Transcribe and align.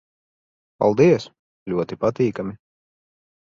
Paldies. 0.83 1.29
Ļoti 1.75 2.01
patīkami... 2.07 2.59